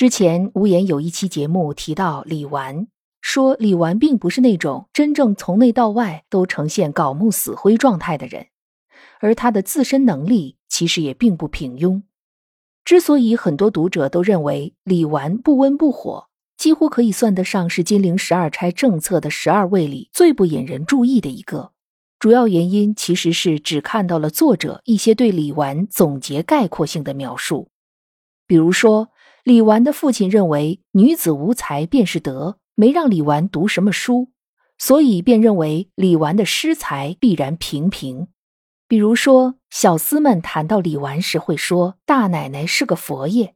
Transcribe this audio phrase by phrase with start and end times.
[0.00, 2.86] 之前无言有一期节目提到李纨，
[3.20, 8.46] 说李纨并不是那种真正从内到外都呈现槁木死灰状态的人，
[9.20, 12.00] 而她的自身能力其实也并不平庸。
[12.82, 21.72] 之所以很多读者都认为李纨不温不火，几乎可以算得上是金陵十二钗政策的十二位里最不引人注意的一个，
[22.18, 27.68] 主要原因其实是只看到了作者一些对李纨总结概括性的描述，
[28.46, 29.09] 比如说。
[29.44, 34.28] 李纨的父亲认为女子无才便是德，没让李纨读什么书，
[34.78, 38.28] 所以便认为李纨的诗才必然平平。
[38.86, 43.54] 比如说，小厮们谈到李纨时会说大奶奶是个佛爷，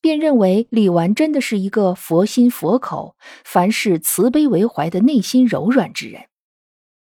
[0.00, 6.26] 便认为李纨真的是一个佛心佛口、凡事慈悲为怀的内心柔软之人。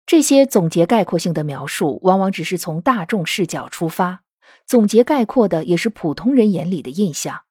[0.05, 4.23] 这些总结概括性的描述，往往只是从大众视角出发，
[4.65, 7.43] 总结概括的也是普通人眼里的印象。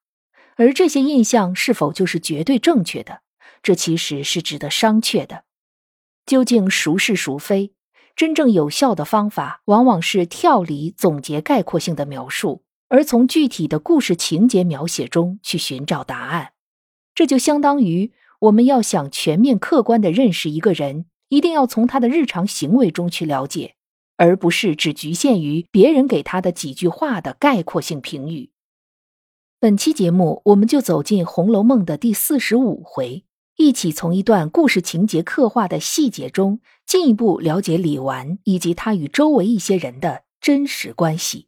[0.61, 3.21] 而这些印象是否就是绝对正确的？
[3.63, 5.45] 这其实是值得商榷的。
[6.23, 7.73] 究竟孰是孰非？
[8.15, 16.51] 真正有效的方法，往往是跳离总结概括性的描述，而从具体的故事情节描写中去寻找答案。
[17.15, 23.73] 这就相当于我们要想全面客观的认识一个人，一定要从他的日常行为中去了解，
[24.17, 28.51] 而不是只局限于别人给他的几句话的概括性评语。
[29.61, 33.25] 本期节目，我们就走进《红楼梦》的第四十五回，
[33.57, 41.45] 一起从一段故事情节刻画的细节中，进一步了解李纨以及他与周围一些人的真实关系。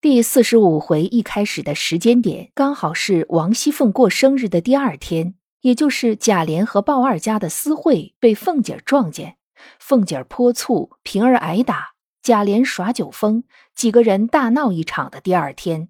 [0.00, 9.36] 第四十五回一开始的时间点，刚好是王熙凤过生日的第二天，也就是贾琏和鲍二家的私会被凤姐撞见，
[9.80, 11.94] 凤姐泼醋，平儿挨打。
[12.22, 13.42] 贾琏耍酒疯，
[13.74, 15.88] 几个人大闹一场的第二天，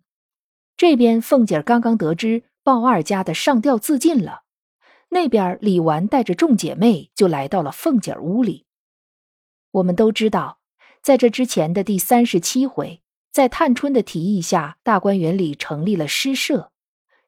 [0.79, 4.45] 这边凤姐刚刚得知鲍二家的上吊自尽了，
[5.11, 8.65] 那边李纨带着众姐妹就来到了凤姐屋里。
[9.73, 10.59] 我们都知道，
[11.03, 16.73] 在这之前的第三十七回，在探春的提议下，大观园里成立了诗社。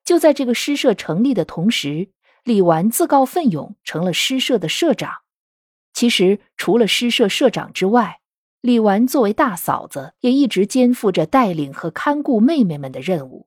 [0.03, 2.09] 就在这个诗社成立的同时，
[2.43, 5.23] 李纨自告奋勇成了诗社的社长。
[5.93, 8.21] 其实，除了诗社社长之外，
[8.65, 13.47] 李纨作为大嫂子，也一直肩负着带领和看顾妹妹们的任务。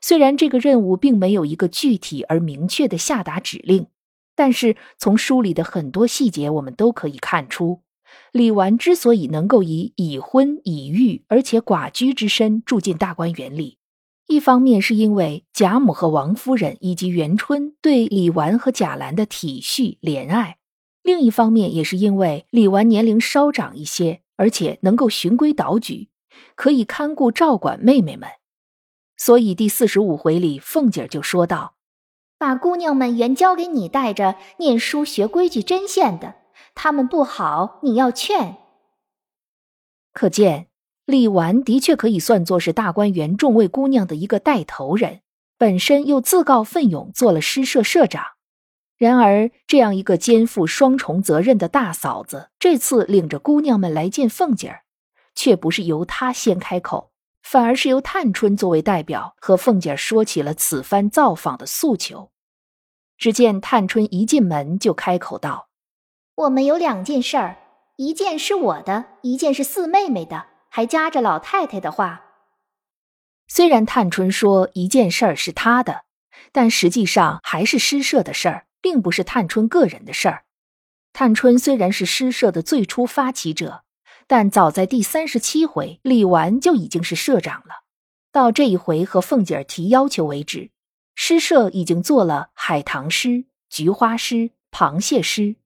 [0.00, 3.86] 虽然这个任务并没有一个具体而明确的下达指令，
[4.34, 7.82] 但是从书里的很多细节，我们都可以看出，
[8.32, 13.78] 李纨之所以能够以已婚已育而且寡居之身住进大观园里，
[14.26, 20.56] 一方面是因为贾母和王夫人以及元春对李纨和贾兰的体恤怜爱，
[21.02, 24.22] 另一方面也是因为李纨年龄稍长一些。
[24.36, 26.08] 而且能够循规蹈矩，
[26.56, 28.28] 可以看顾照管妹妹们，
[29.16, 31.76] 所以第四十五回里，凤姐就说道
[32.38, 36.36] ：“把姑娘们原交给你带着，念书学规矩针线的，
[36.74, 38.56] 她们不好，你要劝。”
[40.12, 40.66] 可见
[41.04, 45.20] 李纨的确可以算作是大观园众位姑娘的一个带头人，
[45.56, 48.24] 本身又自告奋勇做了诗社社长。
[49.02, 54.84] 然而，这样一个肩负双重责任的大嫂子，这次领着姑娘们来见凤姐儿，
[55.34, 57.10] 却不是由她先开口，
[57.42, 62.30] 反而是由探春作为代表和凤姐儿说起了此番造访的诉求。
[63.18, 65.66] 只见探春一进门就开口道
[66.36, 67.56] ：“我们有两件事儿，
[67.96, 72.22] 一件是我的，一件是四妹妹的，还夹着老太太的话。”
[73.50, 76.04] 虽然探春说一件事儿是她的，
[76.52, 78.66] 但实际上还是诗社的事儿。
[78.82, 80.44] 并不是探春个人的事儿。
[81.14, 83.84] 探春虽然是诗社的最初发起者，
[84.26, 87.84] 但早在第三十七回，李纨就已经是社长了。
[88.32, 90.70] 到这一回和凤姐儿提要求为止，
[91.14, 95.56] 诗社已经做了海棠诗、菊花诗、螃蟹诗。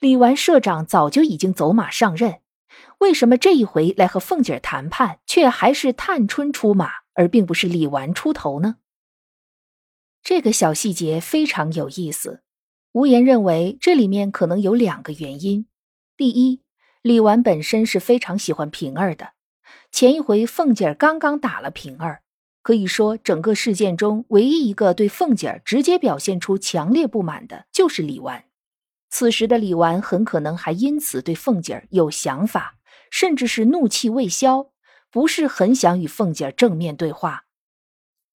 [0.00, 2.40] 李纨社长早就已经走马上任，
[2.98, 8.76] 为什么这一回来和凤姐儿谈判，却还是探春出马，而并不是李纨出头呢？
[10.22, 12.42] 这个小细节非常有意思。
[12.94, 15.66] 无言认为，这里面可能有两个原因。
[16.16, 16.62] 第一，
[17.02, 19.32] 李纨本身是非常喜欢平儿的。
[19.90, 22.22] 前一回凤姐儿刚刚打了平儿，
[22.62, 28.44] 可以说，整个事件中唯一一个对凤姐儿直接表现出强烈不满的，就是李纨。
[29.10, 32.76] 此时的李纨很可能还因此对凤姐儿有想法，
[33.10, 34.70] 甚至是怒气未消，
[35.10, 37.46] 不是很想与凤姐儿正面对话。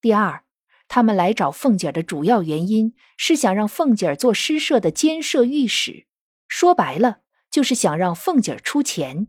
[0.01, 0.43] 第二，
[0.87, 6.07] 他们来找凤姐的主要原因是想让凤姐做诗社的监舍御史，
[6.47, 7.19] 说白了
[7.49, 9.27] 就是想让凤姐出钱。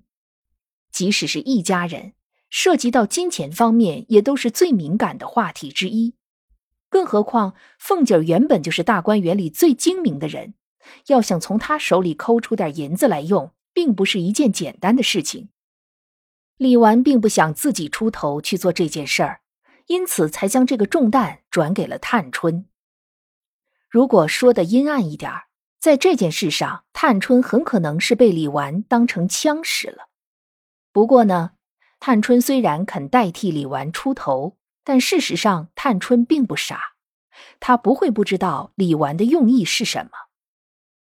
[0.90, 2.14] 即使是一家人。
[2.50, 6.14] 涉及到金钱方面，也都是最敏感的话题之一。
[6.88, 10.55] 更何况凤姐原本就是大观园里最精明的人，
[11.08, 15.50] 要想从她手里抠出点银子来用，并不是一件简单的事情。
[16.56, 19.40] 李纨并不想自己出头去做这件事儿，
[19.88, 22.64] 因此才将这个重担转给了探春。
[23.90, 25.49] 如果说的阴暗一点儿
[25.79, 30.08] 在这件事上，探春很可能是被李纨当成枪使了。
[30.93, 31.50] 不过呢。
[32.00, 36.94] 探春虽然肯代替李纨出头，但事实上，探春并不傻，
[37.58, 40.11] 她不会不知道李纨的用意是什么。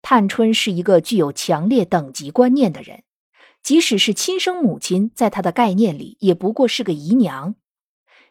[0.00, 3.05] 探春是一个具有强烈等级观念的人，
[3.62, 7.56] 即使是亲生母亲，在她的概念里也不过是个姨娘。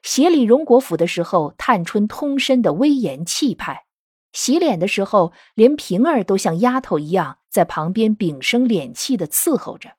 [0.04, 3.86] 协理荣国府的时候，探春通身的威严气派，
[4.32, 9.92] 洗脸的时候，连平儿都像丫头一样在旁边屏声敛气的伺候着。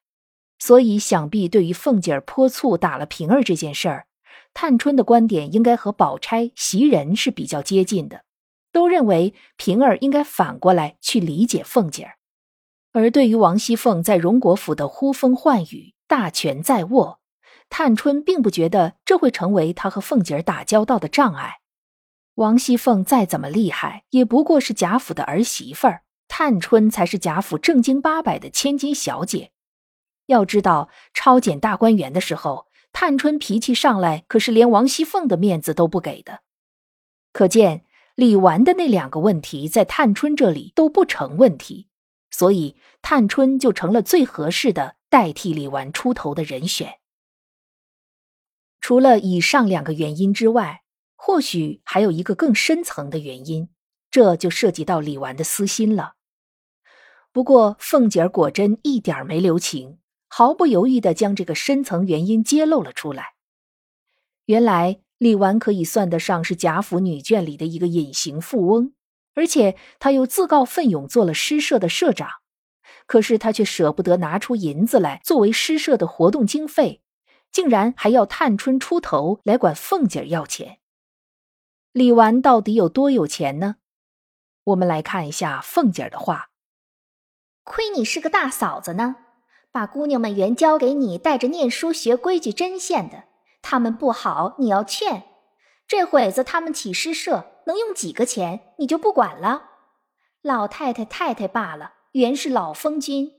[0.59, 4.07] 所以，想必对于凤姐儿泼醋打了平儿这件事儿，
[4.53, 8.25] 探春的观点应该和宝钗、袭人是比较接近的，
[8.71, 12.17] 都认为平儿应该反过来去理解凤姐儿。
[12.93, 17.20] 而对于王熙凤在荣国府的呼风唤雨、大权在握，
[17.71, 21.61] 探春并不觉得这会成为她和凤姐儿打交道的障碍。
[22.35, 29.53] 王熙凤再怎么厉害，也不过是贾府的儿媳妇儿，探春才是贾府正经八百的千金小姐。
[30.27, 36.41] 要知道，抄检大观园的时候，探春脾气上来，可是连王熙凤的面子都不给的。
[37.33, 37.85] 可见
[38.15, 41.89] 李纨的那两个问题，在探春这里都不成问题，
[42.31, 47.00] 所以探春就成了最合适的代替李纨出头的人选。
[48.81, 50.83] 除了以上两个原因之外，
[51.17, 53.69] 或许还有一个更深层的原因，
[54.11, 56.15] 这就涉及到李纨的私心了。
[57.33, 59.99] 不过凤姐儿果真一点没留情。
[60.33, 63.35] 毫不犹豫地将这个深层原因揭露了出来。
[64.45, 68.93] 原来李纨可以算得上是贾府女眷里的一个隐形富翁，
[69.35, 72.29] 而且她又自告奋勇做了诗社的社长。
[73.07, 77.03] 可是她却舍不得拿出银子来作为诗社的活动经费，
[77.53, 80.79] 竟然还要探春出头来管凤姐要钱。
[81.93, 83.77] 李纨到底有多有钱呢？
[84.65, 86.51] 我们来看一下凤姐的话
[87.65, 89.17] ：“亏你是个大嫂子呢。”
[89.73, 93.25] 把姑娘们原交给你，带着念书学规矩针线的，
[93.63, 95.23] 他们不好，你要劝。
[95.87, 99.71] 这会子他们起诗社，能用几个钱，你就不管了。
[100.43, 103.35] 老太太太太罢了，原是老封君，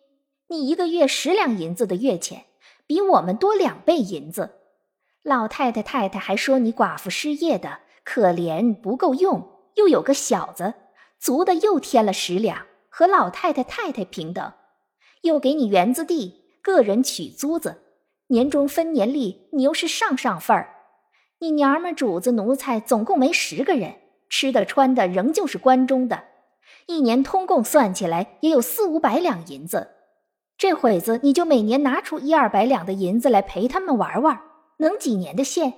[0.48, 2.46] 你一个月十两银子的月钱，
[2.92, 4.56] 比我们多两倍银子。
[5.24, 10.74] 老太太太太还说你寡妇失业的可怜，不够用，又有个小子，
[11.18, 14.52] 足的又添了十两，和老太太太太平等。
[15.22, 17.82] 又给你园子地，个人取租子，
[18.28, 20.76] 年终分年利，你又是上上份儿。
[21.40, 24.00] 你娘们主子奴才总共没十个人，
[24.30, 26.26] 吃的穿的仍旧是关中的，
[26.88, 29.92] 一年通共算起来也有四五百两银子。
[30.62, 34.40] 这会子你就每年拿出一二百两的银子来陪他们玩玩，
[34.78, 35.74] 能几年的线？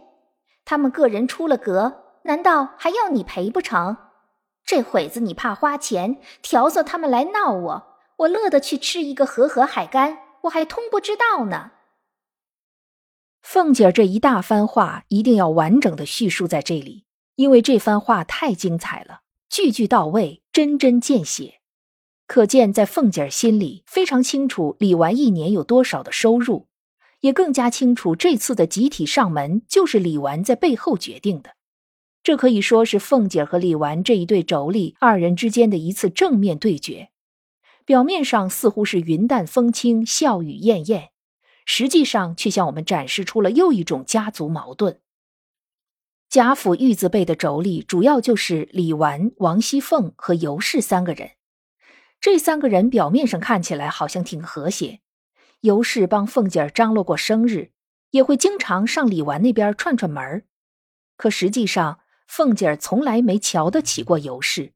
[0.66, 3.96] 他们个人出了格，难道还要你赔不成？
[4.66, 7.98] 这会子你怕花钱，调唆他们来闹我。
[8.18, 11.72] 我乐得去吃一个和和海干，我还通不知道呢。
[13.42, 21.62] 凤姐这一大番话一定要完整的叙述在这里，因为这番话太精彩了，句句到位，针针见血。
[22.26, 26.68] 可见在凤姐儿心里非常清楚李纨一年有多少的收入，
[27.20, 31.56] 也更加清楚这次的集体上门就是李纨在背后决定的。
[32.24, 37.10] 这可以说是凤姐儿和李纨这一对妯娌二人之间的一次正面对决。
[37.86, 41.10] 表面上似乎是云淡风轻、笑语晏晏，
[41.66, 45.02] 实际上却向我们展示出了又一种家族矛盾。
[46.30, 51.32] 贾府玉字辈的妯娌主要就是李纨、王熙凤和尤氏三个人。
[52.24, 55.02] 这三个人表面上看起来好像挺和谐，
[55.60, 57.74] 尤氏帮凤姐儿张罗过生日，
[58.12, 60.46] 也会经常上李纨那边串串门。
[61.18, 64.72] 可实际上，凤姐儿从来没瞧得起过尤氏。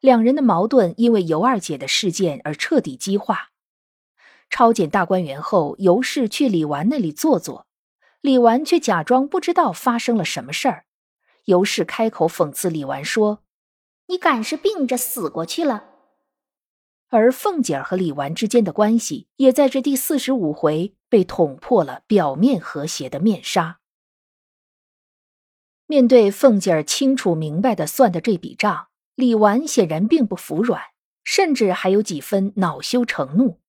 [0.00, 3.50] 两人的矛盾因为尤二姐的事件而彻底激化。
[4.50, 7.68] 抄检大观园后，尤氏去李纨那里坐坐，
[8.20, 10.86] 李纨却假装不知道发生了什么事儿，
[11.44, 13.44] 尤氏开口讽刺李纨说
[14.10, 15.90] ：“你敢是病着死过去了？”
[17.14, 23.80] 而凤姐儿和李纨之间的关系，也在这第四十五回被捅破了表面和谐的面纱。
[25.86, 30.80] 面对凤姐儿清楚明白的算的这笔账，李纨显然并不服软，
[31.22, 33.60] 甚至还有几分恼羞成怒。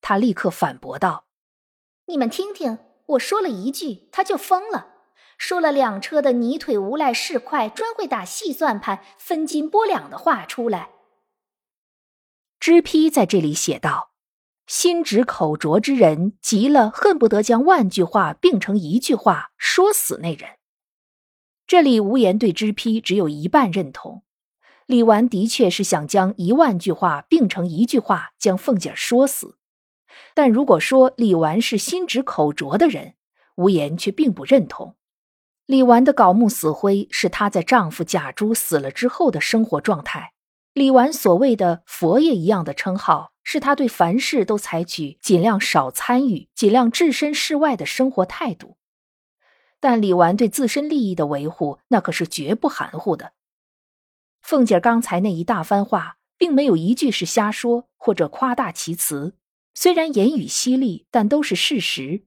[0.00, 1.26] 他立刻反驳道
[2.06, 4.88] ：“你们听听。”我说了一句，他就疯了，
[5.38, 10.90] 说了两车的泥腿无赖市侩，专会打细算盘、分斤拨两的话出来。
[12.68, 14.10] 知批在这里写道
[14.68, 20.50] ：“心直口拙之人，急了恨不得将万句话并成一句话说死那人。”
[21.66, 24.22] 这里无言对知批只有一半认同，
[24.84, 29.56] 李纨的确是想将一万句话并成一句话，将凤姐说死。
[30.34, 33.14] 但如果说李纨是心直口拙的人，
[33.56, 34.94] 无言却并不认同。
[35.64, 40.34] 李纨的槁木死灰是她在丈夫贾珠死了之后的生活状态。
[40.78, 48.76] 李纨所谓的佛爷一样的称号，是她对凡事都采取尽量少参与、尽量置身事外的生活态度。
[49.80, 53.32] 但李纨对自身利益的维护，那可是绝不含糊的。
[54.40, 59.34] 凤姐刚才那一大番话，并没有一句是瞎说或者夸大其词。
[59.74, 62.22] 虽然言语犀利，但都是事实。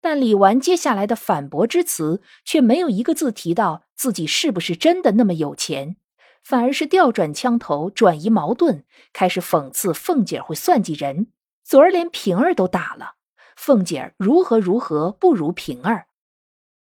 [0.00, 5.96] 但李纨接下来的反驳之词，却没有一个字提到自己是不是真的那么有钱，
[6.42, 11.32] 反而是调转枪头，转移矛盾，开始讽刺凤姐会算计人。
[11.64, 13.16] 昨儿连平儿都打了，
[13.56, 16.06] 凤姐如何如何不如平儿。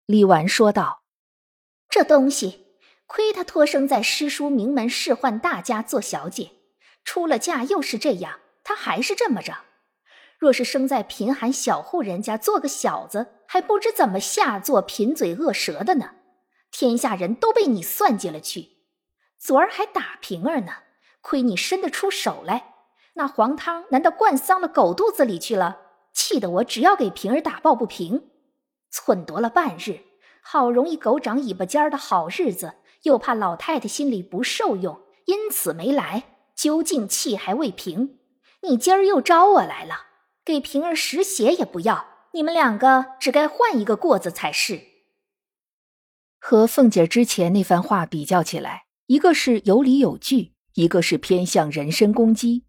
[0.07, 1.03] 李纨说道
[1.91, 2.67] ：“这东西，
[3.07, 6.53] 亏她托生在诗书名门仕宦大家做小姐，
[7.05, 9.59] 出了嫁又是这样，她还是这么着。”
[10.41, 16.13] 若是生在贫寒小户人家，做个小子，还不知怎么下作贫嘴恶舌的呢。
[16.71, 18.80] 天下人都被你算计了去。
[19.41, 20.73] 昨儿还打平儿呢，
[21.23, 22.75] 亏你伸得出手来。
[23.15, 25.79] 那黄汤难道灌丧了狗肚子里去了？
[26.13, 28.31] 气得我只要给平儿打抱不平。
[28.93, 30.01] 忖度了半日，
[30.43, 36.37] 好容易狗长尾巴尖儿的好日子，又怕老太太心里不受用，因此没来。
[36.55, 38.19] 究竟气还未平，
[38.61, 40.09] 你今儿又招我来了。
[40.45, 44.83] 给平儿拾鞋也不要，你们两个只该换一个过子才是。
[46.39, 52.65] 和凤姐之前那番话比较起来，一个是有理有据，一个是偏向人身攻击，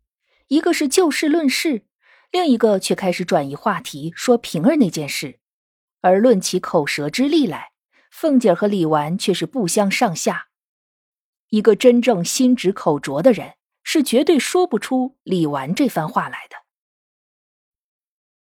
[0.47, 1.85] 一个是就事论事，
[2.31, 5.39] 另一个却开始转移话题，说平儿那件事。
[5.99, 7.73] 而论起口舌之力来，
[8.09, 10.47] 凤姐和李纨却是不相上下。
[11.49, 16.55] 一个真正心直口拙的人，是绝对说不出李纨这番话来的。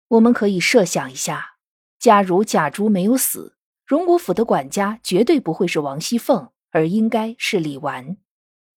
[0.10, 1.52] 我们可以设想一下，
[1.98, 8.18] 假如贾珠没有死，荣国府的管家绝对不会是王熙凤，而应该是李纨；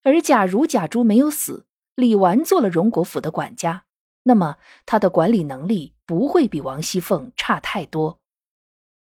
[0.01, 3.85] 而假如贾珠没有死，李纨做了荣国府的管家，
[4.23, 8.19] 那么他的管理能力不会比王熙凤差太多。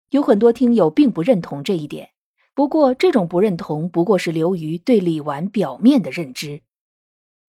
[0.10, 2.10] 有很多听友并不认同这一点，
[2.56, 6.64] 不过这种不认同不过是流于对李纨表面的认知。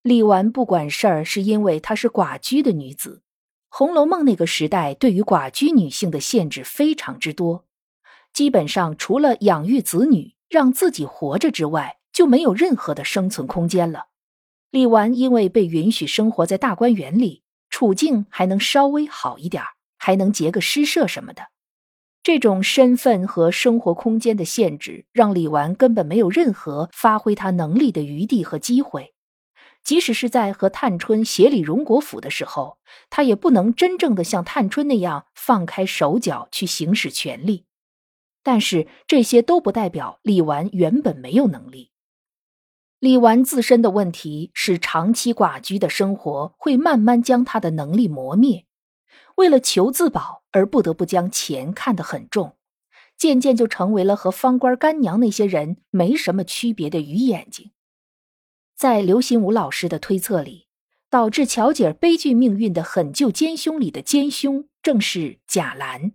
[0.03, 3.23] 李纨不管事儿，是因为她是寡居的女子。
[3.75, 7.65] 《红楼梦》那个时代，对于寡居女性的限制非常之多，
[8.35, 14.07] 基本上除了养育子女、让自己活着之外，就没有任何的生存空间了。
[14.71, 19.63] 李纨因为被允许生活在大观园里，处境还能稍微好一点
[19.99, 21.49] 还能结个诗社什么的。
[22.23, 29.15] 这种身份和生活空间的限制，让李纨根本没有任何发挥她能力的余地和机会。
[29.85, 32.77] 即使是在和探春协理荣国府的时候，
[33.09, 37.65] 他也不能真正的像探春那样放开手脚去行使权力。
[38.43, 41.93] 但是这些都不代表李纨原本没有能力。
[42.99, 48.67] 李纨自身的问题是，长期寡居的生活会慢慢将他的能力磨灭。
[49.37, 52.57] 为了求自保而不得不将钱看得很重，
[53.17, 57.71] 渐渐就成为了和方官干娘那些人没什么区别的鱼眼睛。
[58.75, 60.67] 在刘心武老师的推测里，
[61.09, 66.13] 导致乔姐悲剧命运的狠救奸凶里的奸凶正是贾兰。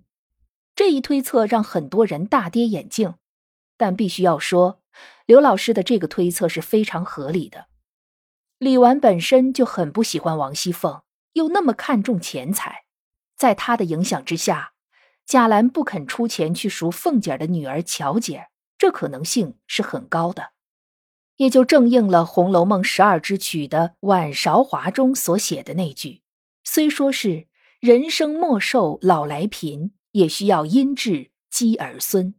[0.76, 3.16] 这一推测让很多人大跌眼镜，
[3.78, 4.82] 但必须要说，
[5.26, 7.68] 刘老师的这个推测是非常合理的。
[8.58, 11.02] 李纨本身就很不喜欢王熙凤，
[11.34, 12.86] 又那么看重钱财，
[13.36, 14.74] 在他的影响之下，
[15.26, 20.54] 贾兰不肯出钱去赎凤姐的女儿乔姐，这可能性是很高的。
[21.38, 26.22] 也就正应了《红楼梦》十二支曲的《晚韶华》中所写的那句
[26.64, 27.48] ：“虽说是
[27.80, 32.34] 人生莫寿老来贫，也需要阴质姬儿孙。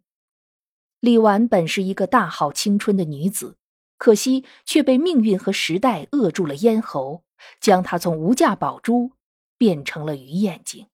[0.99, 3.59] 李纨本是一个大好青春的女子，
[3.99, 7.23] 可惜却被命运和时代扼住了咽喉，
[7.61, 9.13] 将她从无价宝珠
[9.59, 10.87] 变成了鱼眼睛。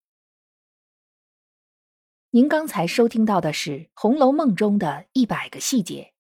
[2.33, 6.13] 您刚才收听到的是《红楼梦》中的一百个细节，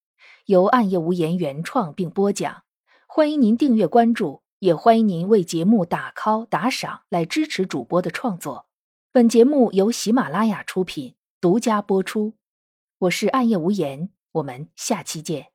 [0.46, 2.62] 由暗夜无言原创并播讲。
[3.06, 8.69] 欢迎您订阅关注，也欢迎您为节目打 call 打赏来支持主播的创作。
[9.12, 12.34] 本节目由喜马拉雅出品，独家播出。
[12.96, 15.49] 我是暗夜无言，我们下期见。